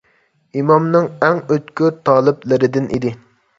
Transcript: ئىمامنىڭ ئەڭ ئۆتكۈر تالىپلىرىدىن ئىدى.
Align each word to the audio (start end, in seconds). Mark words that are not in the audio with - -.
ئىمامنىڭ 0.61 1.05
ئەڭ 1.27 1.43
ئۆتكۈر 1.53 1.95
تالىپلىرىدىن 2.11 2.91
ئىدى. 2.99 3.17